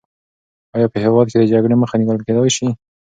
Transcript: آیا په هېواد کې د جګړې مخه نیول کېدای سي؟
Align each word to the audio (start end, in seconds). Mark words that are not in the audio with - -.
آیا 0.75 0.87
په 0.93 0.97
هېواد 1.03 1.27
کې 1.31 1.37
د 1.39 1.43
جګړې 1.53 1.75
مخه 1.81 1.95
نیول 2.01 2.19
کېدای 2.27 2.49
سي؟ 2.57 2.67